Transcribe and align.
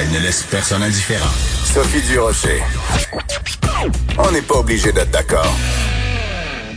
Elle 0.00 0.12
ne 0.12 0.20
laisse 0.20 0.44
personne 0.44 0.84
indifférent. 0.84 1.28
Sophie 1.64 2.00
Durocher. 2.02 2.62
On 4.16 4.30
n'est 4.30 4.42
pas 4.42 4.60
obligé 4.60 4.92
d'être 4.92 5.10
d'accord. 5.10 5.52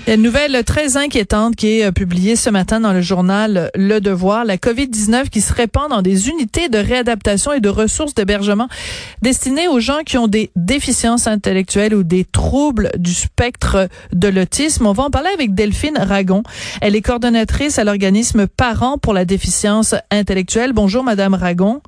Il 0.08 0.09
y 0.09 0.12
a 0.13 0.16
une 0.16 0.24
nouvelle 0.24 0.63
très 0.63 0.97
inquiétante 0.97 1.55
qui 1.55 1.79
est 1.79 1.85
euh, 1.85 1.92
publiée 1.92 2.35
ce 2.35 2.49
matin 2.49 2.79
dans 2.79 2.93
le 2.93 3.01
journal 3.01 3.69
Le 3.75 3.99
Devoir. 3.99 4.43
La 4.43 4.57
COVID-19 4.57 5.29
qui 5.29 5.42
se 5.42 5.53
répand 5.53 5.87
dans 5.87 6.01
des 6.01 6.29
unités 6.29 6.67
de 6.67 6.79
réadaptation 6.79 7.53
et 7.53 7.59
de 7.59 7.69
ressources 7.69 8.15
d'hébergement 8.15 8.68
destinées 9.21 9.67
aux 9.67 9.79
gens 9.79 9.99
qui 10.03 10.17
ont 10.17 10.27
des 10.27 10.49
déficiences 10.55 11.27
intellectuelles 11.27 11.93
ou 11.93 12.01
des 12.01 12.25
troubles 12.25 12.89
du 12.97 13.13
spectre 13.13 13.88
de 14.13 14.27
l'autisme. 14.29 14.88
On 14.88 14.93
va 14.93 15.03
en 15.03 15.11
parler 15.11 15.29
avec 15.31 15.53
Delphine 15.53 15.99
Ragon. 15.99 16.41
Elle 16.81 16.95
est 16.95 17.03
coordonnatrice 17.03 17.77
à 17.77 17.83
l'organisme 17.83 18.47
Parents 18.47 18.97
pour 18.97 19.13
la 19.13 19.25
déficience 19.25 19.93
intellectuelle. 20.09 20.73
Bonjour, 20.73 21.03
Madame 21.03 21.35
Ragon. 21.35 21.81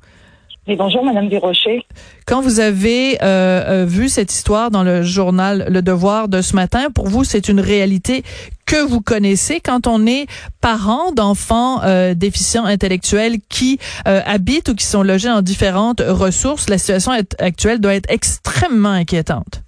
Oui, 0.66 0.76
bonjour, 0.76 1.04
Madame 1.04 1.28
Desrochers. 1.28 1.84
Quand 2.26 2.40
vous 2.40 2.58
avez 2.58 3.18
euh, 3.22 3.82
euh, 3.82 3.84
vu 3.84 4.08
cette 4.08 4.32
histoire 4.32 4.70
dans 4.70 4.82
le 4.82 5.02
journal 5.02 5.66
Le 5.68 5.82
Devoir 5.82 6.28
de 6.28 6.40
ce 6.40 6.56
matin, 6.56 6.90
pour 6.90 7.06
vous, 7.06 7.22
c'est 7.22 7.48
une 7.48 7.60
réalité 7.60 8.24
que 8.64 8.82
vous 8.82 9.02
connaissez 9.02 9.60
quand 9.60 9.86
on 9.86 10.06
est 10.06 10.26
parent 10.62 11.12
d'enfants 11.12 11.82
euh, 11.82 12.14
déficients 12.14 12.64
intellectuels 12.64 13.36
qui 13.50 13.78
habitent 14.06 14.70
ou 14.70 14.74
qui 14.74 14.86
sont 14.86 15.02
logés 15.02 15.28
dans 15.28 15.42
différentes 15.42 16.00
ressources. 16.00 16.70
La 16.70 16.78
situation 16.78 17.12
actuelle 17.38 17.78
doit 17.78 17.94
être 17.94 18.10
extrêmement 18.10 18.88
inquiétante. 18.88 19.63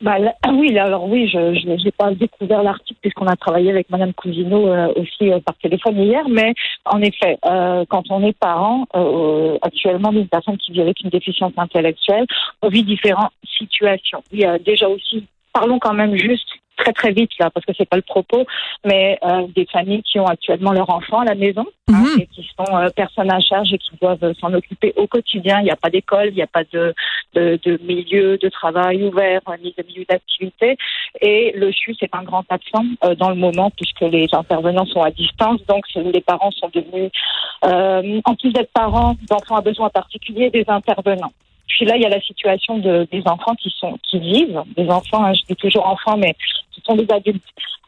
Bah, 0.00 0.16
oui, 0.52 0.78
alors 0.78 1.08
oui, 1.08 1.28
je 1.28 1.66
n'ai 1.66 1.90
pas 1.90 2.12
découvert 2.12 2.62
l'article 2.62 3.00
puisqu'on 3.00 3.26
a 3.26 3.34
travaillé 3.34 3.70
avec 3.70 3.90
Madame 3.90 4.14
Cousineau 4.14 4.68
euh, 4.68 4.92
aussi 4.94 5.32
euh, 5.32 5.40
par 5.40 5.56
téléphone 5.56 5.98
hier, 5.98 6.28
mais 6.28 6.54
en 6.84 7.02
effet, 7.02 7.36
euh, 7.44 7.84
quand 7.88 8.04
on 8.10 8.24
est 8.24 8.36
parent, 8.38 8.86
actuellement 9.62 10.12
d'une 10.12 10.28
personne 10.28 10.56
qui 10.58 10.72
vit 10.72 10.82
avec 10.82 11.00
une 11.02 11.10
déficience 11.10 11.52
intellectuelle, 11.56 12.26
on 12.62 12.68
vit 12.68 12.84
différentes 12.84 13.32
situations. 13.58 14.22
Il 14.30 14.40
y 14.40 14.44
a 14.44 14.58
déjà 14.58 14.88
aussi, 14.88 15.26
parlons 15.52 15.80
quand 15.80 15.94
même 15.94 16.16
juste 16.16 16.48
très 16.78 16.92
très 16.92 17.12
vite 17.12 17.30
là 17.38 17.50
parce 17.50 17.66
que 17.66 17.72
c'est 17.76 17.88
pas 17.88 17.96
le 17.96 18.02
propos, 18.02 18.46
mais 18.84 19.18
euh, 19.22 19.46
des 19.54 19.66
familles 19.66 20.02
qui 20.02 20.18
ont 20.18 20.26
actuellement 20.26 20.72
leur 20.72 20.88
enfant 20.88 21.20
à 21.20 21.24
la 21.24 21.34
maison 21.34 21.66
hein, 21.88 21.92
mhm. 21.92 22.20
et 22.20 22.26
qui 22.26 22.48
sont 22.56 22.76
euh, 22.76 22.88
personnes 22.90 23.30
à 23.30 23.40
charge 23.40 23.72
et 23.72 23.78
qui 23.78 23.90
doivent 24.00 24.32
s'en 24.40 24.54
occuper 24.54 24.92
au 24.96 25.06
quotidien. 25.06 25.60
Il 25.60 25.64
n'y 25.64 25.70
a 25.70 25.76
pas 25.76 25.90
d'école, 25.90 26.28
il 26.28 26.34
n'y 26.34 26.42
a 26.42 26.46
pas 26.46 26.64
de, 26.72 26.94
de, 27.34 27.58
de, 27.62 27.78
milieu 27.84 28.38
de 28.38 28.48
travail 28.48 29.04
ouvert 29.04 29.40
ni 29.62 29.74
de 29.76 29.82
milieu 29.82 30.04
d'activité. 30.08 30.76
Et 31.20 31.52
le 31.54 31.70
CHU 31.72 31.94
c'est 32.00 32.14
un 32.14 32.22
grand 32.22 32.44
absent 32.48 32.84
euh, 33.04 33.14
dans 33.14 33.30
le 33.30 33.36
moment 33.36 33.70
puisque 33.70 34.00
les 34.00 34.26
intervenants 34.32 34.86
sont 34.86 35.02
à 35.02 35.10
distance. 35.10 35.60
Donc 35.66 35.84
les 35.94 36.20
parents 36.20 36.52
sont 36.52 36.70
devenus, 36.72 37.10
en 37.62 38.34
plus 38.34 38.52
d'être 38.52 38.72
parents 38.72 39.16
d'enfants 39.28 39.56
à 39.56 39.60
besoins 39.60 39.90
particuliers, 39.90 40.50
des 40.50 40.64
intervenants. 40.68 41.32
Puis 41.68 41.84
là, 41.84 41.96
il 41.96 42.02
y 42.02 42.06
a 42.06 42.08
la 42.08 42.20
situation 42.20 42.78
de, 42.78 43.06
des 43.12 43.22
enfants 43.26 43.54
qui 43.54 43.72
sont 43.78 43.98
qui 44.02 44.18
vivent, 44.18 44.62
des 44.76 44.88
enfants, 44.88 45.24
hein, 45.24 45.34
je 45.34 45.42
dis 45.48 45.56
toujours 45.56 45.86
enfants, 45.86 46.16
mais 46.16 46.34
ce 46.72 46.80
sont 46.82 46.96
des 46.96 47.06
adultes, 47.12 47.42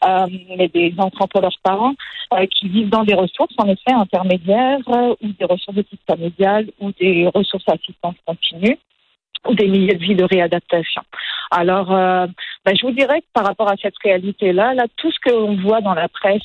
euh, 0.05 0.27
mais 0.56 0.69
des 0.69 0.95
enfants 0.98 1.27
pour 1.27 1.41
leurs 1.41 1.59
parents, 1.62 1.95
euh, 2.34 2.47
qui 2.47 2.69
vivent 2.69 2.91
dans 2.91 3.05
des 3.05 3.14
ressources, 3.14 3.55
en 3.59 3.67
effet, 3.67 3.92
intermédiaires, 3.92 4.81
euh, 4.89 5.14
ou 5.22 5.28
des 5.39 5.45
ressources 5.45 5.77
de 5.77 5.83
type 5.83 6.00
familial, 6.06 6.67
ou 6.81 6.92
des 6.92 7.28
ressources 7.34 7.64
d'assistance 7.64 8.14
continue 8.27 8.78
ou 9.48 9.55
des 9.55 9.69
milieux 9.69 9.94
de 9.94 10.05
vie 10.05 10.15
de 10.15 10.25
réadaptation. 10.25 11.03
Alors, 11.50 11.92
euh, 11.92 12.27
ben, 12.65 12.77
je 12.77 12.87
vous 12.87 12.92
dirais 12.92 13.20
que 13.20 13.27
par 13.33 13.47
rapport 13.47 13.70
à 13.70 13.77
cette 13.81 13.97
réalité-là, 14.05 14.75
là, 14.75 14.84
tout 14.97 15.11
ce 15.11 15.19
que 15.19 15.31
l'on 15.31 15.56
voit 15.56 15.81
dans 15.81 15.94
la 15.94 16.09
presse 16.09 16.42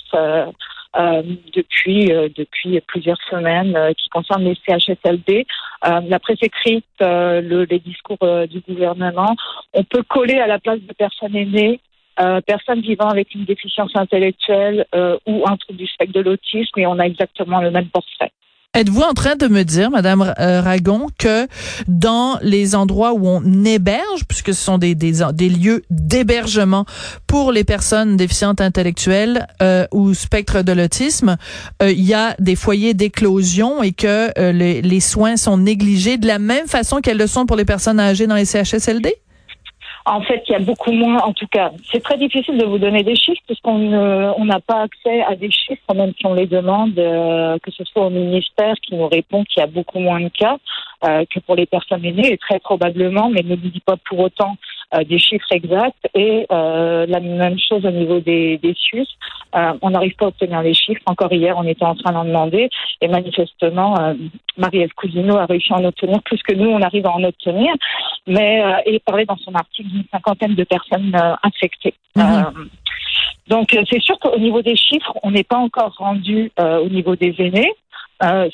euh, 0.97 1.05
euh, 1.05 1.23
depuis 1.53 2.11
euh, 2.11 2.29
depuis 2.35 2.79
plusieurs 2.81 3.21
semaines 3.29 3.75
euh, 3.75 3.93
qui 3.93 4.09
concerne 4.09 4.43
les 4.43 4.57
CHSLD. 4.67 5.45
la 5.83 6.19
presse 6.19 6.41
écrite, 6.41 6.85
le, 6.99 7.63
les 7.65 7.79
discours 7.79 8.17
du 8.49 8.59
gouvernement, 8.61 9.35
on 9.73 9.83
peut 9.83 10.03
coller 10.03 10.39
à 10.39 10.47
la 10.47 10.59
place 10.59 10.79
de 10.79 10.93
personnes 10.93 11.35
aînées 11.35 11.79
personnes 12.47 12.81
vivant 12.81 13.09
avec 13.09 13.36
une 13.36 13.43
déficience 13.45 13.92
intellectuelle 13.95 14.86
ou 15.25 15.43
un 15.45 15.58
trouble 15.58 15.80
du 15.80 15.87
spectre 15.87 16.14
de 16.14 16.21
l'autisme 16.21 16.80
et 16.80 16.87
on 16.87 16.97
a 16.97 17.05
exactement 17.05 17.59
le 17.61 17.71
même 17.71 17.89
portrait. 17.89 18.31
Êtes-vous 18.75 19.03
en 19.03 19.13
train 19.13 19.37
de 19.37 19.47
me 19.47 19.63
dire, 19.63 19.89
Madame 19.89 20.33
euh, 20.37 20.59
Ragon, 20.59 21.08
que 21.17 21.47
dans 21.87 22.37
les 22.41 22.75
endroits 22.75 23.13
où 23.13 23.25
on 23.25 23.63
héberge, 23.63 24.25
puisque 24.27 24.53
ce 24.53 24.61
sont 24.61 24.77
des, 24.77 24.95
des, 24.95 25.21
des 25.33 25.47
lieux 25.47 25.83
d'hébergement 25.89 26.85
pour 27.25 27.53
les 27.53 27.64
personnes 27.64 28.17
déficientes 28.17 28.59
intellectuelles 28.59 29.47
euh, 29.61 29.87
ou 29.93 30.14
spectre 30.14 30.61
de 30.61 30.73
l'autisme, 30.73 31.37
euh, 31.81 31.89
il 31.89 32.03
y 32.03 32.14
a 32.14 32.35
des 32.39 32.58
foyers 32.58 32.93
d'éclosion 32.93 33.81
et 33.81 33.93
que 33.93 34.33
les, 34.52 34.81
les 34.81 34.99
soins 34.99 35.37
sont 35.37 35.58
négligés 35.58 36.17
de 36.17 36.27
la 36.27 36.37
même 36.37 36.67
façon 36.67 36.99
qu'elles 36.99 37.17
le 37.17 37.27
sont 37.27 37.45
pour 37.45 37.55
les 37.55 37.64
personnes 37.64 38.02
âgées 38.02 38.27
dans 38.27 38.35
les 38.35 38.43
CHSLD? 38.43 39.15
En 40.08 40.21
fait, 40.21 40.43
il 40.48 40.52
y 40.52 40.55
a 40.55 40.60
beaucoup 40.60 40.92
moins, 40.92 41.17
en 41.23 41.33
tout 41.33 41.48
cas. 41.48 41.71
C'est 41.92 42.04
très 42.04 42.17
difficile 42.17 42.58
de 42.60 42.66
vous 42.66 42.77
donner 42.77 43.02
des 43.02 43.16
chiffres 43.16 43.42
puisqu'on 43.48 43.92
on 43.92 44.45
n'a 44.45 44.60
pas 44.60 44.82
accès 44.82 45.23
à 45.23 45.36
des 45.36 45.49
chiffres, 45.49 45.93
même 45.95 46.14
si 46.17 46.26
on 46.27 46.36
les 46.36 46.45
demande, 46.45 46.98
euh, 46.99 47.58
que 47.64 47.71
ce 47.71 47.83
soit 47.86 48.05
au 48.05 48.10
ministère 48.11 48.76
qui 48.83 48.95
nous 48.95 49.08
répond 49.08 49.44
qu'il 49.44 49.61
y 49.61 49.64
a 49.64 49.67
beaucoup 49.67 49.99
moins 49.99 50.21
de 50.21 50.30
cas 50.30 50.58
euh, 51.05 51.26
que 51.30 51.39
pour 51.39 51.55
les 51.55 51.65
personnes 51.65 52.05
aînées, 52.05 52.33
et 52.33 52.38
très 52.38 52.60
probablement, 52.60 53.30
mais 53.30 53.42
ne 53.42 53.55
nous 53.55 53.70
dit 53.70 53.82
pas 53.83 53.98
pour 54.08 54.20
autant 54.20 54.58
des 55.04 55.20
chiffres 55.20 55.52
exacts. 55.52 56.08
Et 56.14 56.45
la 56.50 57.20
même 57.20 57.60
chose 57.60 57.86
au 57.86 57.92
niveau 57.92 58.20
des, 58.20 58.58
des 58.58 58.73
SUS. 58.73 59.08
on 59.54 59.89
n'arrive 59.89 60.16
pas 60.16 60.26
à 60.26 60.28
obtenir 60.30 60.61
les 60.61 60.73
chiffres. 60.73 61.02
Encore 61.06 61.33
hier, 61.33 61.56
on 61.58 61.64
était 61.64 61.86
en 61.86 61.95
train 61.95 62.14
d'en 62.14 62.26
demander. 62.26 62.70
Et 63.02 63.08
manifestement, 63.08 63.95
Marie-Ève 64.58 64.94
Cousineau 64.95 65.38
a 65.38 65.45
réussi 65.45 65.73
à 65.73 65.78
en 65.78 65.86
obtenir 65.86 66.22
plus 66.23 66.42
que 66.44 66.54
nous, 66.54 66.70
on 66.70 66.82
arrive 66.82 67.06
à 67.06 67.11
en 67.11 67.23
obtenir 67.23 67.73
mais 68.28 68.64
euh, 68.64 68.78
il 68.88 69.00
parlait 69.00 69.26
dans 69.26 69.38
son 69.38 69.54
article 69.54 69.89
d'une 69.89 70.04
cinquantaine 70.11 70.56
de 70.56 70.64
personnes 70.64 71.16
euh, 71.16 71.36
infectées. 71.44 71.94
Mhm. 72.16 72.23
Euh, 72.23 72.66
donc 73.48 73.77
c'est 73.89 74.02
sûr 74.02 74.17
qu'au 74.20 74.39
niveau 74.39 74.62
des 74.64 74.76
chiffres, 74.76 75.14
on 75.22 75.32
n'est 75.32 75.44
pas 75.44 75.58
encore 75.58 75.94
rendu 75.98 76.52
au 76.58 76.89
niveau 76.89 77.16
des 77.16 77.36
aînés. 77.38 77.72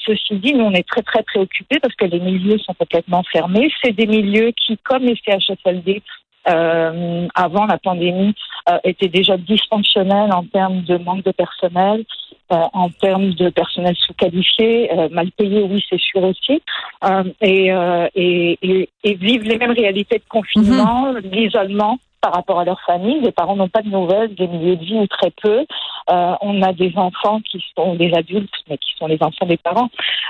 ceci 0.05 0.35
dit, 0.35 0.53
nous 0.53 0.65
on 0.65 0.73
est 0.73 0.85
très 0.85 1.01
très 1.01 1.23
préoccupés 1.23 1.79
parce 1.79 1.95
que 1.95 2.03
les 2.03 2.19
milieux 2.19 2.57
sont 2.57 2.73
complètement 2.73 3.23
fermés. 3.31 3.71
C'est 3.81 3.93
des 3.93 4.05
milieux 4.05 4.51
qui, 4.51 4.77
comme 4.83 5.03
les 5.03 5.15
CHSLD, 5.25 6.01
euh, 6.47 7.27
avant 7.35 7.65
la 7.65 7.77
pandémie 7.77 8.33
euh, 8.69 8.77
était 8.83 9.07
déjà 9.07 9.37
dysfonctionnel 9.37 10.31
en 10.33 10.43
termes 10.45 10.81
de 10.81 10.97
manque 10.97 11.23
de 11.23 11.31
personnel, 11.31 12.05
euh, 12.51 12.55
en 12.73 12.89
termes 12.89 13.33
de 13.33 13.49
personnel 13.49 13.95
sous-qualifié, 14.05 14.91
euh, 14.93 15.09
mal 15.09 15.31
payé, 15.31 15.63
oui, 15.63 15.83
c'est 15.89 15.99
sûr 15.99 16.23
aussi, 16.23 16.61
euh, 17.03 17.23
et, 17.41 17.71
et, 18.15 18.59
et, 18.61 18.89
et, 19.03 19.13
vivent 19.15 19.43
les 19.43 19.57
mêmes 19.57 19.71
réalités 19.71 20.17
de 20.17 20.23
confinement, 20.29 21.13
mhm. 21.13 21.21
d'isolement 21.21 21.97
par 22.21 22.33
rapport 22.33 22.59
à 22.59 22.65
leur 22.65 22.79
famille. 22.81 23.19
Les 23.19 23.31
parents 23.31 23.55
n'ont 23.55 23.67
pas 23.67 23.81
de 23.81 23.89
nouvelles 23.89 24.33
des 24.35 24.47
milieux 24.47 24.75
de 24.75 24.85
vie 24.85 24.99
ou 24.99 25.07
très 25.07 25.31
peu. 25.31 25.65
Euh, 26.09 26.33
on 26.41 26.61
a 26.61 26.71
des 26.71 26.93
enfants 26.95 27.41
qui 27.41 27.63
sont 27.75 27.95
des 27.95 28.13
adultes, 28.13 28.53
mais 28.69 28.77
qui 28.77 28.91
sont 28.97 29.07
les 29.07 29.17
enfants 29.21 29.47
des 29.47 29.57
parents, 29.57 29.89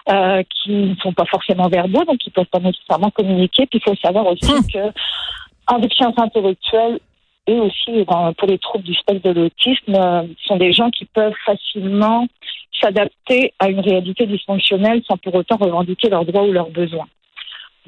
euh, 0.09 0.41
qui 0.49 0.71
ne 0.71 0.95
sont 0.95 1.13
pas 1.13 1.25
forcément 1.25 1.67
verbaux, 1.67 2.05
donc 2.05 2.17
qui 2.17 2.29
peuvent 2.29 2.45
pas 2.45 2.59
nécessairement 2.59 3.11
communiquer. 3.11 3.67
Puis 3.67 3.79
il 3.79 3.89
faut 3.89 3.95
savoir 4.01 4.25
aussi 4.27 4.51
mhm. 4.51 4.67
que 4.73 4.99
en 5.67 5.79
déficience 5.79 6.17
intellectuelle 6.17 6.99
et 7.47 7.59
aussi 7.59 8.05
pour 8.37 8.47
les 8.47 8.57
troubles 8.59 8.83
du 8.83 8.93
spectre 8.93 9.27
de 9.27 9.41
l'autisme, 9.41 9.95
euh, 9.95 10.23
sont 10.45 10.57
des 10.57 10.73
gens 10.73 10.89
qui 10.91 11.05
peuvent 11.05 11.33
facilement 11.45 12.27
s'adapter 12.79 13.53
à 13.59 13.69
une 13.69 13.79
réalité 13.79 14.25
dysfonctionnelle 14.25 15.01
sans 15.07 15.17
pour 15.17 15.35
autant 15.35 15.57
revendiquer 15.57 16.09
leurs 16.09 16.25
droits 16.25 16.43
ou 16.43 16.51
leurs 16.51 16.69
besoins. 16.69 17.07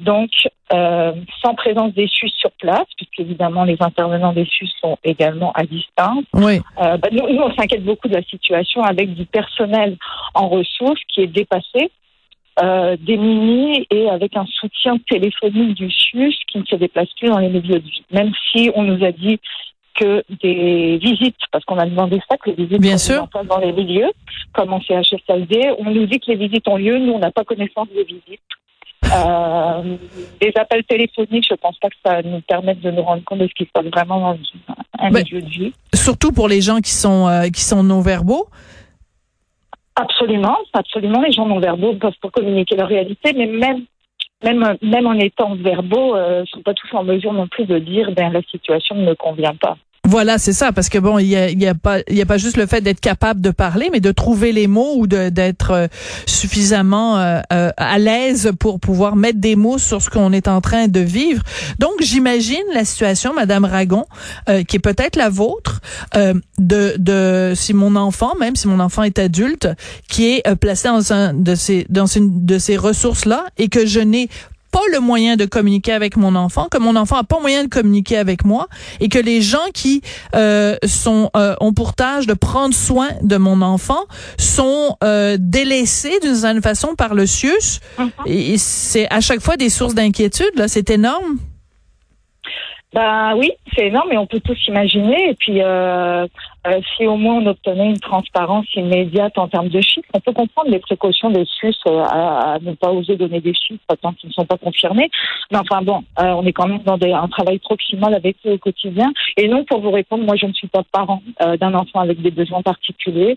Donc, 0.00 0.30
euh, 0.72 1.12
sans 1.40 1.54
présence 1.54 1.94
des 1.94 2.08
SUS 2.08 2.32
sur 2.36 2.50
place, 2.52 2.86
puisque 2.96 3.20
évidemment 3.20 3.62
les 3.62 3.76
intervenants 3.80 4.32
des 4.32 4.44
SUS 4.44 4.70
sont 4.80 4.98
également 5.04 5.52
à 5.52 5.62
distance, 5.62 6.24
oui. 6.32 6.60
euh, 6.82 6.96
bah, 6.96 7.08
nous, 7.12 7.22
on 7.22 7.54
s'inquiète 7.54 7.84
beaucoup 7.84 8.08
de 8.08 8.14
la 8.14 8.22
situation 8.22 8.82
avec 8.82 9.14
du 9.14 9.24
personnel 9.24 9.96
en 10.34 10.48
ressources 10.48 11.00
qui 11.08 11.22
est 11.22 11.28
dépassé 11.28 11.92
euh, 12.62 12.96
démunis 13.00 13.86
et 13.90 14.08
avec 14.08 14.36
un 14.36 14.46
soutien 14.46 14.96
téléphonique 15.08 15.74
du 15.74 15.90
SUS 15.90 16.36
qui 16.46 16.58
ne 16.58 16.64
se 16.64 16.76
déplace 16.76 17.08
plus 17.18 17.28
dans 17.28 17.38
les 17.38 17.48
milieux 17.48 17.80
de 17.80 17.84
vie. 17.84 18.04
Même 18.12 18.32
si 18.50 18.70
on 18.74 18.82
nous 18.82 19.04
a 19.04 19.12
dit 19.12 19.40
que 19.94 20.24
des 20.42 20.98
visites, 20.98 21.36
parce 21.52 21.64
qu'on 21.64 21.78
a 21.78 21.86
demandé 21.86 22.20
ça, 22.28 22.36
que 22.36 22.50
les 22.50 22.56
visites 22.56 22.80
Bien 22.80 22.98
sûr. 22.98 23.28
dans 23.48 23.58
les 23.58 23.72
milieux, 23.72 24.10
comme 24.52 24.72
en 24.72 24.80
CHSLD, 24.80 25.74
on 25.78 25.90
nous 25.90 26.06
dit 26.06 26.20
que 26.20 26.30
les 26.32 26.36
visites 26.36 26.66
ont 26.68 26.76
lieu, 26.76 26.98
nous 26.98 27.12
on 27.12 27.18
n'a 27.18 27.30
pas 27.30 27.44
connaissance 27.44 27.88
des 27.94 28.04
visites. 28.04 28.40
Euh, 29.04 29.96
des 30.40 30.52
appels 30.56 30.84
téléphoniques, 30.84 31.46
je 31.48 31.54
pense 31.54 31.78
pas 31.78 31.88
que 31.88 31.96
ça 32.04 32.22
nous 32.22 32.40
permette 32.40 32.80
de 32.80 32.90
nous 32.90 33.02
rendre 33.02 33.22
compte 33.24 33.38
de 33.40 33.46
ce 33.46 33.54
qui 33.54 33.64
se 33.64 33.70
passe 33.72 33.86
vraiment 33.86 34.20
dans 34.20 34.38
un 34.98 35.10
milieu 35.10 35.42
de 35.42 35.48
vie. 35.48 35.72
Surtout 35.94 36.32
pour 36.32 36.48
les 36.48 36.60
gens 36.60 36.80
qui 36.80 36.90
sont 36.90 37.28
euh, 37.28 37.48
qui 37.48 37.62
sont 37.62 37.82
non 37.82 38.00
verbaux. 38.00 38.48
Absolument, 39.96 40.58
absolument. 40.72 41.22
Les 41.22 41.32
gens 41.32 41.46
non 41.46 41.60
verbaux 41.60 41.94
peuvent 41.94 42.18
pour 42.20 42.32
communiquer 42.32 42.76
leur 42.76 42.88
réalité, 42.88 43.32
mais 43.32 43.46
même 43.46 43.84
même 44.42 44.76
même 44.82 45.06
en 45.06 45.14
étant 45.14 45.54
verbaux, 45.54 46.16
euh, 46.16 46.44
sont 46.46 46.62
pas 46.62 46.74
tous 46.74 46.92
en 46.94 47.04
mesure 47.04 47.32
non 47.32 47.46
plus 47.46 47.64
de 47.64 47.78
dire 47.78 48.10
ben 48.12 48.32
la 48.32 48.42
situation 48.42 48.96
ne 48.96 49.06
me 49.06 49.14
convient 49.14 49.54
pas. 49.54 49.76
Voilà, 50.06 50.36
c'est 50.36 50.52
ça, 50.52 50.70
parce 50.70 50.90
que 50.90 50.98
bon, 50.98 51.18
il 51.18 51.28
y 51.28 51.36
a, 51.36 51.50
y 51.50 51.66
a, 51.66 51.74
pas, 51.74 52.00
il 52.08 52.16
y 52.16 52.20
a 52.20 52.26
pas 52.26 52.36
juste 52.36 52.58
le 52.58 52.66
fait 52.66 52.82
d'être 52.82 53.00
capable 53.00 53.40
de 53.40 53.50
parler, 53.50 53.88
mais 53.90 54.00
de 54.00 54.12
trouver 54.12 54.52
les 54.52 54.66
mots 54.66 54.96
ou 54.96 55.06
d'être 55.06 55.70
euh, 55.70 55.86
suffisamment 56.26 57.18
euh, 57.18 57.40
euh, 57.52 57.70
à 57.78 57.98
l'aise 57.98 58.52
pour 58.60 58.80
pouvoir 58.80 59.16
mettre 59.16 59.40
des 59.40 59.56
mots 59.56 59.78
sur 59.78 60.02
ce 60.02 60.10
qu'on 60.10 60.32
est 60.32 60.46
en 60.46 60.60
train 60.60 60.88
de 60.88 61.00
vivre. 61.00 61.42
Donc, 61.78 61.92
j'imagine 62.00 62.62
la 62.74 62.84
situation, 62.84 63.32
Madame 63.32 63.64
Ragon, 63.64 64.04
qui 64.68 64.76
est 64.76 64.80
peut-être 64.80 65.16
la 65.16 65.30
vôtre, 65.30 65.80
de, 66.14 66.94
de 66.98 67.52
si 67.56 67.72
mon 67.72 67.96
enfant, 67.96 68.34
même 68.38 68.56
si 68.56 68.68
mon 68.68 68.80
enfant 68.80 69.04
est 69.04 69.18
adulte, 69.18 69.68
qui 70.08 70.34
est 70.34 70.54
placé 70.56 70.88
dans 70.88 71.12
un 71.12 71.32
de 71.32 71.54
ces 71.54 71.86
dans 71.88 72.06
une 72.06 72.44
de 72.44 72.58
ces 72.58 72.76
ressources 72.76 73.24
là 73.24 73.46
et 73.56 73.68
que 73.68 73.86
je 73.86 74.00
n'ai 74.00 74.28
pas 74.74 74.80
le 74.92 74.98
moyen 74.98 75.36
de 75.36 75.44
communiquer 75.44 75.92
avec 75.92 76.16
mon 76.16 76.34
enfant, 76.34 76.66
que 76.68 76.78
mon 76.78 76.96
enfant 76.96 77.14
a 77.14 77.22
pas 77.22 77.38
moyen 77.38 77.62
de 77.62 77.68
communiquer 77.68 78.16
avec 78.16 78.44
moi, 78.44 78.66
et 78.98 79.08
que 79.08 79.20
les 79.20 79.40
gens 79.40 79.68
qui 79.72 80.02
euh, 80.34 80.76
sont 80.84 81.30
euh, 81.36 81.54
ont 81.60 81.72
pour 81.72 81.94
tâche 81.94 82.26
de 82.26 82.34
prendre 82.34 82.74
soin 82.74 83.10
de 83.22 83.36
mon 83.36 83.62
enfant 83.62 84.02
sont 84.36 84.96
euh, 85.04 85.36
délaissés 85.38 86.18
d'une 86.20 86.34
certaine 86.34 86.60
façon 86.60 86.96
par 86.96 87.14
le 87.14 87.24
CIUS. 87.24 87.78
Mm-hmm. 87.98 88.08
Et, 88.26 88.58
c'est 88.58 89.06
à 89.12 89.20
chaque 89.20 89.40
fois 89.40 89.56
des 89.56 89.70
sources 89.70 89.94
d'inquiétude. 89.94 90.50
Là, 90.56 90.66
c'est 90.66 90.90
énorme. 90.90 91.38
Ben 92.92 93.34
oui, 93.36 93.52
c'est 93.76 93.86
énorme, 93.86 94.10
et 94.12 94.18
on 94.18 94.26
peut 94.26 94.40
tous 94.40 94.58
imaginer. 94.66 95.30
Et 95.30 95.34
puis, 95.34 95.60
euh, 96.66 96.80
si 96.96 97.06
au 97.06 97.16
moins 97.16 97.36
on 97.36 97.46
obtenait 97.46 97.90
une 97.90 98.00
transparence 98.00 98.66
immédiate 98.74 99.36
en 99.36 99.48
termes 99.48 99.68
de 99.68 99.80
chiffres, 99.82 100.08
on 100.14 100.20
peut 100.20 100.32
comprendre 100.32 100.70
les 100.70 100.78
précautions 100.78 101.30
des 101.30 101.44
SUS 101.44 101.76
euh, 101.86 102.02
à, 102.02 102.56
ne 102.62 102.72
pas 102.72 102.90
oser 102.90 103.16
donner 103.16 103.40
des 103.40 103.52
chiffres 103.52 103.82
tant 104.00 104.12
qu'ils 104.12 104.28
ne 104.28 104.32
sont 104.32 104.46
pas 104.46 104.56
confirmés. 104.56 105.10
Mais 105.52 105.58
enfin 105.58 105.82
bon, 105.82 106.02
euh, 106.18 106.32
on 106.32 106.46
est 106.46 106.52
quand 106.52 106.66
même 106.66 106.82
dans 106.84 106.96
des, 106.96 107.12
un 107.12 107.28
travail 107.28 107.58
proximal 107.58 108.14
avec 108.14 108.36
eux 108.46 108.52
au 108.52 108.58
quotidien. 108.58 109.12
Et 109.36 109.46
non, 109.46 109.64
pour 109.64 109.80
vous 109.80 109.90
répondre, 109.90 110.24
moi 110.24 110.36
je 110.36 110.46
ne 110.46 110.52
suis 110.52 110.68
pas 110.68 110.82
parent 110.90 111.22
d'un 111.60 111.74
enfant 111.74 112.00
avec 112.00 112.22
des 112.22 112.30
besoins 112.30 112.62
particuliers, 112.62 113.36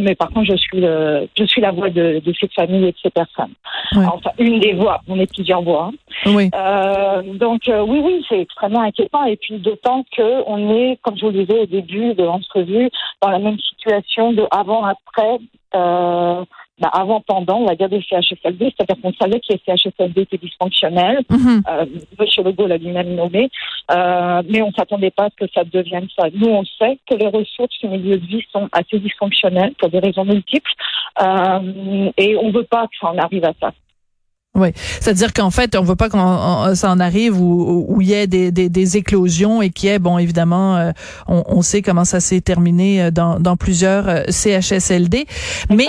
mais 0.00 0.14
par 0.14 0.30
contre 0.30 0.46
je 0.50 0.56
suis 0.56 0.80
le, 0.80 1.28
je 1.38 1.44
suis 1.44 1.60
la 1.60 1.70
voix 1.70 1.90
de, 1.90 2.20
de 2.24 2.32
cette 2.38 2.52
famille 2.54 2.84
et 2.86 2.92
de 2.92 2.96
ces 3.02 3.10
personnes. 3.10 3.52
Enfin, 3.94 4.30
une 4.38 4.58
des 4.60 4.72
voix. 4.72 5.00
On 5.08 5.18
est 5.18 5.32
plusieurs 5.32 5.62
voix. 5.62 5.90
Hein. 5.92 6.30
Oui. 6.32 6.50
donc 7.38 7.62
oui, 7.66 8.00
oui, 8.02 8.24
c'est 8.28 8.40
extrêmement 8.40 8.82
inquiétant. 8.82 9.24
Et 9.24 9.36
puis 9.36 9.58
d'autant 9.58 10.04
que 10.16 10.42
on 10.46 10.74
est, 10.74 10.98
comme 11.02 11.16
je 11.16 11.26
vous 11.26 11.32
le 11.32 11.44
disais 11.44 11.60
au 11.60 11.66
début 11.66 12.14
de 12.14 12.24
l'entrevue, 12.24 12.63
dans 13.22 13.30
la 13.30 13.38
même 13.38 13.58
situation 13.58 14.32
de 14.32 14.44
avant-après, 14.50 15.38
euh, 15.74 16.44
bah, 16.80 16.90
avant-pendant, 16.92 17.58
on 17.58 17.66
va 17.66 17.76
dire, 17.76 17.88
des 17.88 18.02
CHSLD, 18.02 18.74
c'est-à-dire 18.76 19.00
qu'on 19.00 19.12
savait 19.12 19.38
que 19.38 19.46
les 19.50 19.60
CHSLD 19.64 20.22
étaient 20.22 20.38
dysfonctionnels. 20.38 21.20
Mm 21.30 21.60
euh, 21.68 21.86
M. 22.18 22.44
Legault 22.44 22.66
l'a 22.66 22.78
lui-même 22.78 23.14
nommé, 23.14 23.48
euh, 23.92 24.42
mais 24.48 24.60
on 24.60 24.68
ne 24.68 24.72
s'attendait 24.72 25.12
pas 25.12 25.26
à 25.26 25.30
ce 25.30 25.46
que 25.46 25.52
ça 25.54 25.62
devienne 25.62 26.08
ça. 26.18 26.28
Nous, 26.34 26.48
on 26.48 26.64
sait 26.64 26.98
que 27.08 27.14
les 27.14 27.28
ressources 27.28 27.78
du 27.80 27.88
milieu 27.88 28.18
de 28.18 28.26
vie 28.26 28.44
sont 28.52 28.68
assez 28.72 28.98
dysfonctionnelles 28.98 29.74
pour 29.78 29.88
des 29.88 30.00
raisons 30.00 30.24
multiples, 30.24 30.72
euh, 31.22 32.10
et 32.16 32.36
on 32.36 32.48
ne 32.48 32.52
veut 32.52 32.64
pas 32.64 32.86
que 32.88 32.96
ça 33.00 33.08
en 33.08 33.18
arrive 33.18 33.44
à 33.44 33.52
ça. 33.60 33.72
Oui, 34.56 34.68
c'est-à-dire 35.00 35.32
qu'en 35.32 35.50
fait, 35.50 35.74
on 35.74 35.82
veut 35.82 35.96
pas 35.96 36.08
qu'on 36.08 36.76
ça 36.76 36.88
en 36.88 37.00
arrive 37.00 37.40
où, 37.40 37.98
il 38.00 38.06
y 38.06 38.12
ait 38.12 38.28
des, 38.28 38.52
des, 38.52 38.96
éclosions 38.96 39.60
et 39.62 39.70
qu'il 39.70 39.88
y 39.88 39.92
ait, 39.92 39.98
bon, 39.98 40.16
évidemment, 40.16 40.76
euh, 40.76 40.92
on, 41.26 41.60
sait 41.62 41.82
comment 41.82 42.04
ça 42.04 42.20
s'est 42.20 42.40
terminé 42.40 43.02
euh, 43.02 43.10
dans, 43.10 43.40
dans 43.40 43.56
plusieurs 43.56 44.08
euh, 44.08 44.22
CHSLD. 44.28 45.26
Mais 45.70 45.88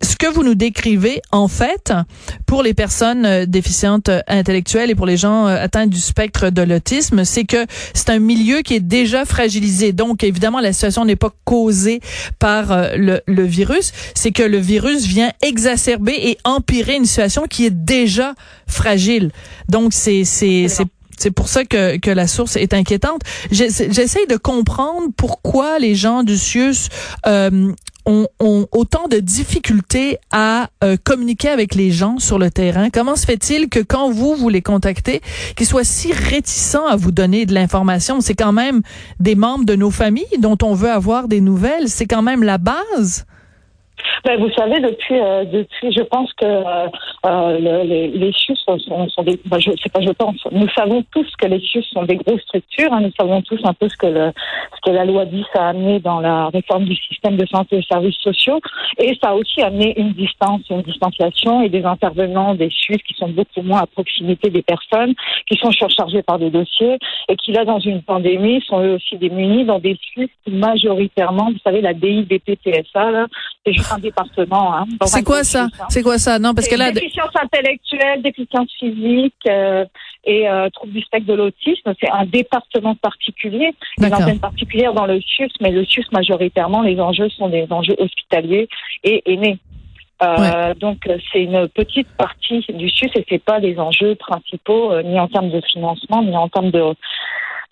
ce 0.00 0.14
que 0.14 0.28
vous 0.32 0.44
nous 0.44 0.54
décrivez, 0.54 1.22
en 1.32 1.48
fait, 1.48 1.92
pour 2.46 2.62
les 2.62 2.72
personnes 2.72 3.46
déficientes 3.46 4.10
intellectuelles 4.28 4.90
et 4.90 4.94
pour 4.94 5.06
les 5.06 5.16
gens 5.16 5.46
atteints 5.46 5.88
du 5.88 5.98
spectre 5.98 6.50
de 6.50 6.62
l'autisme, 6.62 7.24
c'est 7.24 7.44
que 7.44 7.66
c'est 7.94 8.10
un 8.10 8.20
milieu 8.20 8.60
qui 8.62 8.74
est 8.74 8.80
déjà 8.80 9.24
fragilisé. 9.24 9.92
Donc, 9.92 10.22
évidemment, 10.22 10.60
la 10.60 10.72
situation 10.72 11.04
n'est 11.04 11.16
pas 11.16 11.32
causée 11.44 12.00
par 12.38 12.66
le, 12.96 13.20
le 13.26 13.42
virus, 13.42 13.92
c'est 14.14 14.30
que 14.30 14.44
le 14.44 14.58
virus 14.58 15.04
vient 15.06 15.32
exacerber 15.42 16.14
et 16.16 16.38
empirer 16.44 16.94
une 16.94 17.06
situation 17.06 17.46
qui 17.50 17.66
est 17.66 17.70
déjà 17.70 18.03
déjà 18.04 18.34
fragile. 18.66 19.30
Donc 19.68 19.92
c'est 19.92 20.24
c'est 20.24 20.68
c'est 20.68 20.86
c'est 21.16 21.30
pour 21.30 21.48
ça 21.48 21.64
que, 21.64 21.96
que 21.98 22.10
la 22.10 22.26
source 22.26 22.56
est 22.56 22.74
inquiétante. 22.74 23.22
J'essaie 23.50 24.26
de 24.26 24.36
comprendre 24.36 25.08
pourquoi 25.16 25.78
les 25.78 25.94
gens 25.94 26.24
du 26.24 26.36
CIUS 26.36 26.88
euh, 27.26 27.72
ont, 28.04 28.26
ont, 28.40 28.66
autant 28.72 29.06
de 29.08 29.20
difficultés 29.20 30.18
à 30.32 30.70
euh, 30.82 30.96
communiquer 31.02 31.50
avec 31.50 31.76
les 31.76 31.92
gens 31.92 32.18
sur 32.18 32.38
le 32.38 32.50
terrain. 32.50 32.90
Comment 32.90 33.14
se 33.14 33.26
fait-il 33.26 33.68
que 33.68 33.78
quand 33.78 34.10
vous, 34.10 34.34
vous 34.34 34.48
les 34.48 34.60
contactez, 34.60 35.20
qu'ils 35.56 35.68
soient 35.68 35.84
si 35.84 36.12
réticents 36.12 36.86
à 36.86 36.96
vous 36.96 37.12
donner 37.12 37.46
de 37.46 37.54
l'information? 37.54 38.20
C'est 38.20 38.34
quand 38.34 38.52
même 38.52 38.82
des 39.20 39.36
membres 39.36 39.64
de 39.64 39.76
nos 39.76 39.92
familles 39.92 40.38
dont 40.40 40.58
on 40.62 40.74
veut 40.74 40.90
avoir 40.90 41.28
des 41.28 41.40
nouvelles. 41.40 41.88
C'est 41.88 42.06
quand 42.06 42.22
même 42.22 42.42
la 42.42 42.58
base. 42.58 43.24
Ben, 44.24 44.40
vous 44.40 44.50
savez, 44.52 44.80
depuis, 44.80 45.18
euh, 45.18 45.44
depuis, 45.44 45.92
je 45.92 46.02
pense 46.02 46.32
que 46.34 46.44
euh, 46.44 46.88
euh 47.26 47.58
les, 47.84 48.08
les 48.08 48.32
CHUS 48.32 48.56
sont, 48.64 48.78
sont, 49.08 49.22
des. 49.22 49.38
Ben, 49.46 49.58
je 49.58 49.70
sais 49.72 49.90
pas, 49.90 50.00
je 50.00 50.10
pense. 50.10 50.36
Nous 50.50 50.68
savons 50.70 51.04
tous 51.12 51.30
que 51.36 51.46
les 51.46 51.60
CHUS 51.60 51.84
sont 51.92 52.04
des 52.04 52.16
grosses 52.16 52.42
structures. 52.42 52.92
Hein, 52.92 53.00
nous 53.02 53.12
savons 53.18 53.42
tous 53.42 53.60
un 53.64 53.74
peu 53.74 53.88
ce 53.88 53.96
que, 53.96 54.06
le, 54.06 54.32
ce 54.74 54.90
que 54.90 54.94
la 54.94 55.04
loi 55.04 55.24
10 55.24 55.44
a 55.54 55.68
amené 55.68 56.00
dans 56.00 56.20
la 56.20 56.48
réforme 56.48 56.84
du 56.84 56.96
système 56.96 57.36
de 57.36 57.46
santé 57.46 57.78
et 57.78 57.82
services 57.82 58.18
sociaux. 58.20 58.60
Et 58.98 59.16
ça 59.22 59.30
a 59.30 59.34
aussi 59.34 59.62
amené 59.62 59.98
une 59.98 60.12
distance, 60.12 60.62
une 60.70 60.82
distanciation 60.82 61.62
et 61.62 61.68
des 61.68 61.84
intervenants 61.84 62.54
des 62.54 62.70
CHUS 62.70 62.98
qui 63.06 63.14
sont 63.14 63.28
beaucoup 63.28 63.62
moins 63.62 63.82
à 63.82 63.86
proximité 63.86 64.50
des 64.50 64.62
personnes, 64.62 65.14
qui 65.48 65.58
sont 65.58 65.70
surchargés 65.72 66.22
par 66.22 66.38
des 66.38 66.50
dossiers 66.50 66.98
et 67.28 67.36
qui, 67.36 67.52
là, 67.52 67.64
dans 67.64 67.78
une 67.78 68.02
pandémie, 68.02 68.62
sont 68.66 68.80
eux 68.82 68.94
aussi 68.94 69.16
démunis 69.16 69.64
dans 69.64 69.78
des 69.78 69.96
CHUS 69.96 70.28
majoritairement, 70.46 71.50
vous 71.50 71.58
savez, 71.64 71.80
la 71.80 71.94
DIBPTSA, 71.94 73.10
là, 73.10 73.26
c'est 73.64 73.72
juste 73.72 73.92
un 73.94 73.98
département. 73.98 74.74
Hein, 74.76 74.84
c'est 75.06 75.22
quoi 75.24 75.44
ça? 75.44 75.64
hein. 75.64 75.86
C'est 75.88 76.02
quoi 76.02 76.18
ça? 76.18 76.38
Non, 76.38 76.54
parce 76.54 76.68
que 76.68 76.76
là, 76.76 76.92
déficience 76.92 77.30
intellectuelle, 77.40 78.22
déficience 78.22 78.70
physique 78.78 79.34
euh, 79.48 79.84
et 80.24 80.48
euh, 80.48 80.68
trouble 80.70 80.92
du 80.92 81.00
spectre 81.02 81.26
de 81.26 81.34
l'autisme, 81.34 81.92
c'est 82.00 82.10
un 82.10 82.24
département 82.24 82.94
particulier, 82.94 83.74
une 83.98 84.14
antenne 84.14 84.38
particulière 84.40 84.92
dans 84.94 85.06
le 85.06 85.20
CIUS, 85.20 85.50
mais 85.60 85.70
le 85.70 85.84
CIUS 85.84 86.06
majoritairement, 86.12 86.82
les 86.82 86.98
enjeux 87.00 87.28
sont 87.30 87.48
des 87.48 87.66
enjeux 87.70 87.96
hospitaliers 87.98 88.68
et 89.02 89.22
aînés. 89.30 89.58
Euh, 90.22 90.74
Donc 90.74 90.98
c'est 91.32 91.42
une 91.42 91.68
petite 91.68 92.08
partie 92.16 92.64
du 92.72 92.88
CIUS 92.88 93.10
et 93.16 93.24
c'est 93.28 93.42
pas 93.42 93.58
les 93.58 93.78
enjeux 93.78 94.14
principaux 94.14 94.92
euh, 94.92 95.02
ni 95.02 95.18
en 95.18 95.28
termes 95.28 95.50
de 95.50 95.60
financement 95.72 96.22
ni 96.22 96.36
en 96.36 96.48
termes 96.48 96.70
de 96.70 96.82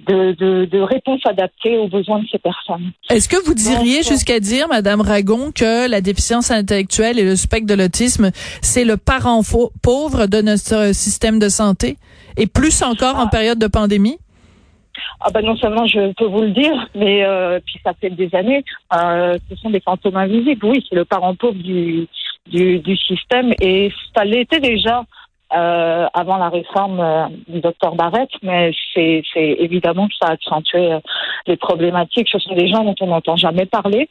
de, 0.08 0.32
de, 0.32 0.64
de 0.64 0.80
réponses 0.80 1.20
adaptées 1.24 1.78
aux 1.78 1.88
besoins 1.88 2.20
de 2.20 2.26
ces 2.30 2.38
personnes. 2.38 2.92
Est-ce 3.10 3.28
que 3.28 3.42
vous 3.44 3.54
diriez 3.54 4.02
jusqu'à 4.02 4.40
dire, 4.40 4.68
Madame 4.68 5.00
Ragon, 5.00 5.52
que 5.52 5.88
la 5.88 6.00
déficience 6.00 6.50
intellectuelle 6.50 7.18
et 7.18 7.24
le 7.24 7.36
spectre 7.36 7.66
de 7.66 7.74
l'autisme, 7.74 8.30
c'est 8.60 8.84
le 8.84 8.96
parent 8.96 9.42
pauvre 9.82 10.26
de 10.26 10.40
notre 10.42 10.94
système 10.94 11.38
de 11.38 11.48
santé, 11.48 11.96
et 12.36 12.46
plus 12.46 12.82
encore 12.82 13.16
en 13.16 13.26
ah. 13.26 13.30
période 13.30 13.58
de 13.58 13.66
pandémie? 13.66 14.18
Ah 15.20 15.30
ben 15.32 15.42
non 15.42 15.56
seulement 15.56 15.86
je 15.86 16.12
peux 16.14 16.26
vous 16.26 16.42
le 16.42 16.50
dire, 16.50 16.88
mais 16.94 17.24
euh, 17.24 17.60
puis 17.64 17.76
ça 17.84 17.92
fait 17.98 18.10
des 18.10 18.28
années, 18.34 18.62
euh, 18.94 19.38
ce 19.48 19.56
sont 19.56 19.70
des 19.70 19.80
fantômes 19.80 20.16
invisibles. 20.16 20.66
Oui, 20.66 20.84
c'est 20.88 20.96
le 20.96 21.04
parent 21.04 21.34
pauvre 21.34 21.54
du, 21.54 22.06
du, 22.50 22.78
du 22.80 22.96
système 22.96 23.52
et 23.60 23.90
ça 24.14 24.24
l'était 24.24 24.60
déjà 24.60 25.04
euh, 25.54 26.06
avant 26.14 26.36
la 26.36 26.48
réforme 26.48 27.00
euh, 27.00 27.26
du 27.48 27.60
docteur 27.60 27.94
Barrett, 27.94 28.30
mais 28.42 28.72
c'est 28.94 29.22
évidemment 29.34 30.08
que 30.08 30.14
ça 30.20 30.28
a 30.28 30.32
accentué 30.32 30.92
euh, 30.92 31.00
les 31.46 31.56
problématiques. 31.56 32.28
Ce 32.30 32.38
sont 32.38 32.54
des 32.54 32.68
gens 32.68 32.84
dont 32.84 32.94
on 33.00 33.08
n'entend 33.08 33.36
jamais 33.36 33.66
parler. 33.66 34.08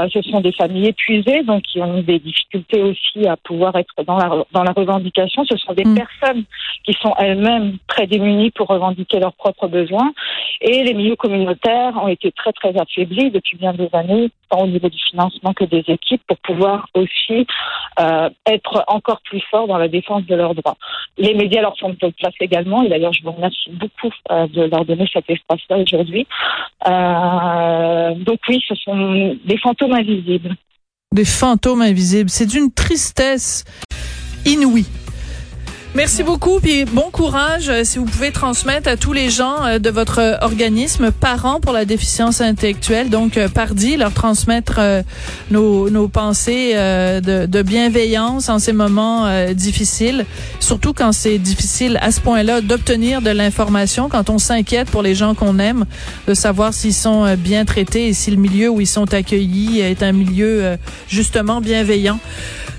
Euh, 0.00 0.08
ce 0.12 0.20
sont 0.22 0.40
des 0.40 0.52
familles 0.52 0.88
épuisées, 0.88 1.42
donc 1.42 1.62
qui 1.62 1.80
ont 1.80 2.02
des 2.02 2.18
difficultés 2.18 2.82
aussi 2.82 3.26
à 3.26 3.36
pouvoir 3.36 3.76
être 3.76 3.94
dans 4.06 4.16
la, 4.16 4.44
dans 4.52 4.62
la 4.62 4.72
revendication. 4.72 5.44
Ce 5.44 5.56
sont 5.56 5.72
des 5.72 5.84
mm. 5.84 5.94
personnes 5.94 6.44
qui 6.84 6.92
sont 7.00 7.14
elles-mêmes 7.18 7.78
très 7.86 8.06
démunies 8.06 8.50
pour 8.50 8.68
revendiquer 8.68 9.20
leurs 9.20 9.34
propres 9.34 9.68
besoins. 9.68 10.12
Et 10.60 10.82
les 10.82 10.94
milieux 10.94 11.16
communautaires 11.16 11.94
ont 12.02 12.08
été 12.08 12.32
très, 12.32 12.52
très 12.52 12.76
affaiblis 12.78 13.30
depuis 13.30 13.56
bien 13.56 13.72
des 13.72 13.88
années, 13.92 14.30
tant 14.48 14.62
au 14.62 14.66
niveau 14.66 14.88
du 14.88 14.98
financement 15.10 15.52
que 15.54 15.64
des 15.64 15.84
équipes, 15.88 16.22
pour 16.26 16.38
pouvoir 16.38 16.88
aussi 16.94 17.46
euh, 18.00 18.30
être 18.46 18.84
encore 18.88 19.20
plus 19.22 19.42
forts 19.50 19.66
dans 19.66 19.78
la 19.78 19.88
défense 19.88 20.24
de 20.26 20.34
leurs 20.34 20.54
droits. 20.54 20.76
Les 21.18 21.34
médias 21.34 21.62
leur 21.62 21.78
font 21.78 21.90
de 21.90 21.96
place 21.96 22.34
également, 22.40 22.82
et 22.82 22.88
d'ailleurs, 22.88 23.12
je 23.12 23.22
vous 23.22 23.32
remercie 23.32 23.70
beaucoup 23.70 24.12
euh, 24.30 24.46
de 24.48 24.62
leur 24.62 24.84
donner 24.84 25.08
cet 25.12 25.28
espace-là 25.28 25.78
aujourd'hui. 25.78 26.26
Euh, 26.86 28.14
donc 28.14 28.40
oui, 28.48 28.62
ce 28.68 28.74
sont 28.74 29.36
des 29.44 29.58
fantômes 29.58 29.92
invisibles. 29.92 30.54
Des 31.12 31.24
fantômes 31.24 31.82
invisibles. 31.82 32.30
C'est 32.30 32.46
d'une 32.46 32.72
tristesse 32.72 33.64
inouïe. 34.44 34.86
Merci 35.96 36.22
beaucoup, 36.24 36.60
puis 36.60 36.84
bon 36.84 37.08
courage 37.10 37.70
euh, 37.70 37.82
si 37.82 37.96
vous 37.96 38.04
pouvez 38.04 38.30
transmettre 38.30 38.86
à 38.86 38.98
tous 38.98 39.14
les 39.14 39.30
gens 39.30 39.64
euh, 39.64 39.78
de 39.78 39.88
votre 39.88 40.36
organisme 40.42 41.10
Parents 41.10 41.58
pour 41.58 41.72
la 41.72 41.86
déficience 41.86 42.42
intellectuelle, 42.42 43.08
donc 43.08 43.38
euh, 43.38 43.48
Pardi, 43.48 43.96
leur 43.96 44.12
transmettre 44.12 44.78
nos, 45.50 45.88
nos 45.88 46.06
pensées 46.06 46.74
de, 46.74 47.46
de 47.46 47.62
bienveillance 47.62 48.50
en 48.50 48.58
ces 48.58 48.74
moments 48.74 49.26
difficiles, 49.54 50.26
surtout 50.60 50.92
quand 50.92 51.12
c'est 51.12 51.38
difficile 51.38 51.98
à 52.02 52.10
ce 52.10 52.20
point-là 52.20 52.60
d'obtenir 52.60 53.22
de 53.22 53.30
l'information, 53.30 54.10
quand 54.10 54.28
on 54.28 54.38
s'inquiète 54.38 54.90
pour 54.90 55.02
les 55.02 55.14
gens 55.14 55.34
qu'on 55.34 55.58
aime, 55.58 55.86
de 56.28 56.34
savoir 56.34 56.74
s'ils 56.74 56.94
sont 56.94 57.34
bien 57.36 57.64
traités 57.64 58.08
et 58.08 58.12
si 58.12 58.30
le 58.30 58.36
milieu 58.36 58.68
où 58.68 58.80
ils 58.82 58.86
sont 58.86 59.14
accueillis 59.14 59.80
est 59.80 60.02
un 60.02 60.12
milieu 60.12 60.76
justement 61.08 61.62
bienveillant. 61.62 62.18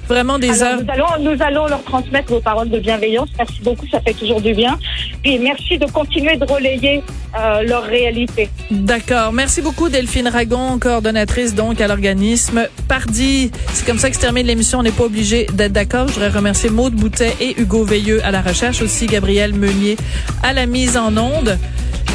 Vraiment 0.07 0.39
des 0.39 0.63
heures. 0.63 0.81
Nous 0.81 0.91
allons, 0.91 1.33
nous 1.33 1.43
allons 1.43 1.67
leur 1.67 1.83
transmettre 1.83 2.31
vos 2.31 2.39
paroles 2.39 2.69
de 2.69 2.79
bienveillance. 2.79 3.29
Merci 3.37 3.61
beaucoup, 3.61 3.85
ça 3.87 3.99
fait 3.99 4.13
toujours 4.13 4.41
du 4.41 4.53
bien. 4.53 4.77
Puis 5.21 5.37
merci 5.39 5.77
de 5.77 5.85
continuer 5.85 6.37
de 6.37 6.45
relayer 6.45 7.03
euh, 7.37 7.63
leur 7.63 7.83
réalité. 7.83 8.49
D'accord. 8.71 9.33
Merci 9.33 9.61
beaucoup, 9.61 9.89
Delphine 9.89 10.27
Ragon, 10.27 10.79
coordonnatrice 10.79 11.55
donc 11.55 11.81
à 11.81 11.87
l'organisme 11.87 12.67
Pardi. 12.87 13.51
C'est 13.73 13.85
comme 13.85 13.97
ça 13.97 14.09
que 14.09 14.15
se 14.15 14.21
termine 14.21 14.47
l'émission. 14.47 14.79
On 14.79 14.83
n'est 14.83 14.91
pas 14.91 15.03
obligé 15.03 15.45
d'être 15.53 15.73
d'accord. 15.73 16.07
Je 16.07 16.13
voudrais 16.13 16.29
remercier 16.29 16.69
Maude 16.69 16.93
Boutet 16.93 17.35
et 17.41 17.59
Hugo 17.59 17.83
Veilleux 17.83 18.23
à 18.25 18.31
la 18.31 18.41
recherche, 18.41 18.81
aussi 18.81 19.07
Gabriel 19.07 19.53
Meunier 19.53 19.97
à 20.41 20.53
la 20.53 20.65
mise 20.65 20.95
en 20.95 21.15
onde. 21.17 21.57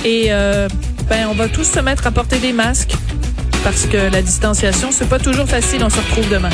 Et 0.04 0.26
euh, 0.30 0.68
ben, 1.08 1.26
on 1.30 1.34
va 1.34 1.48
tous 1.48 1.64
se 1.70 1.80
mettre 1.80 2.06
à 2.06 2.10
porter 2.10 2.38
des 2.38 2.52
masques 2.52 2.94
parce 3.62 3.86
que 3.86 4.10
la 4.10 4.22
distanciation, 4.22 4.88
c'est 4.90 5.08
pas 5.08 5.18
toujours 5.18 5.46
facile. 5.46 5.84
On 5.84 5.90
se 5.90 5.98
retrouve 5.98 6.28
demain. 6.28 6.50